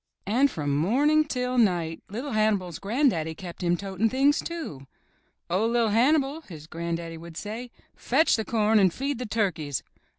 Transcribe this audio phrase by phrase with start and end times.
[0.25, 4.87] And from morning until night LiT Hannibal's gran'daddy kept him toting things, too.
[5.47, 9.83] "Oh, LiT Hannibal," his gran'daddy would say, "fetch the corn and feed the turkeys."